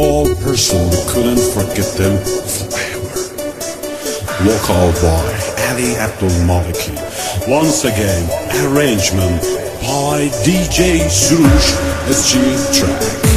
[0.00, 3.20] all person couldn't forget them forever.
[4.48, 5.28] Local boy
[5.68, 6.96] Ali Abdul Maliki.
[7.46, 8.24] Once again,
[8.64, 9.42] arrangement
[9.82, 11.70] by DJ Surush
[12.08, 13.29] SG Track.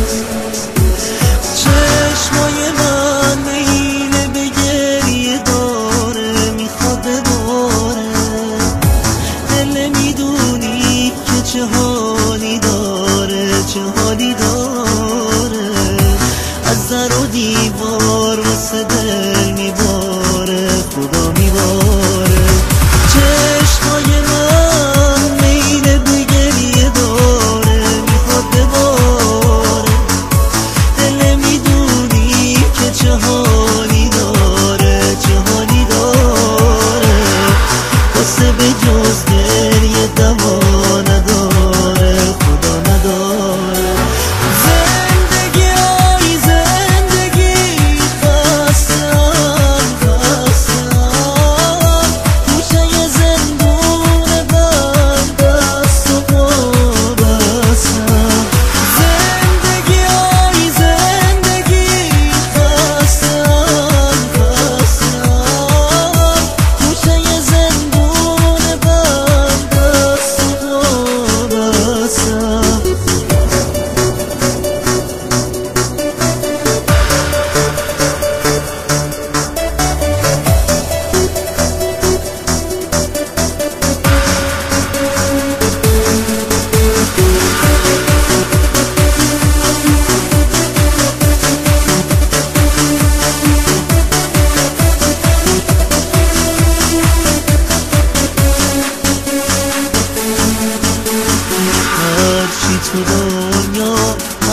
[17.03, 17.93] mărudivă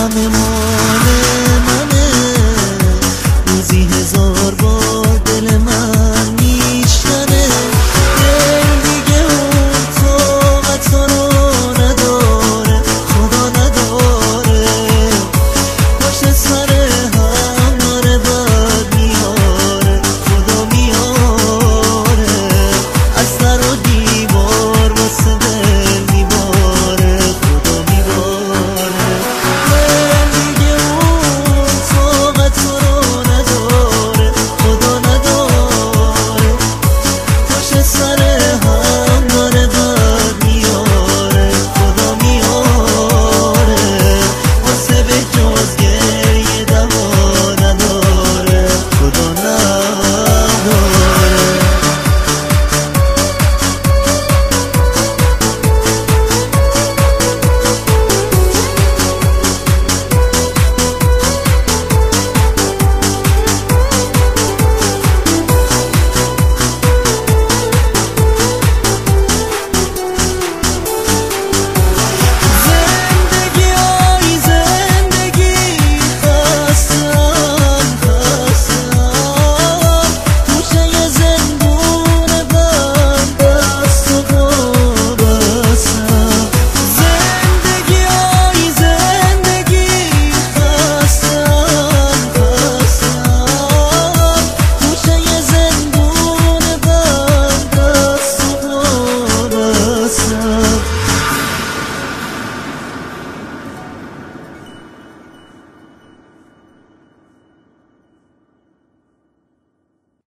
[0.00, 0.59] Amém.